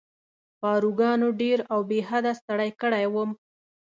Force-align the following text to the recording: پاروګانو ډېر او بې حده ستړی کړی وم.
پاروګانو 0.61 1.27
ډېر 1.41 1.59
او 1.73 1.79
بې 1.89 1.99
حده 2.09 2.31
ستړی 2.39 2.71
کړی 2.81 3.05
وم. 3.13 3.29